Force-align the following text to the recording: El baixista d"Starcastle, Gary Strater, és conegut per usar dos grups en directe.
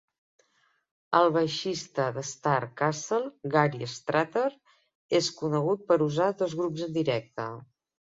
El 1.19 1.29
baixista 1.35 2.07
d"Starcastle, 2.15 3.21
Gary 3.59 3.93
Strater, 3.99 4.49
és 5.23 5.33
conegut 5.45 5.89
per 5.93 6.03
usar 6.11 6.35
dos 6.45 6.61
grups 6.65 6.91
en 6.91 7.01
directe. 7.03 7.51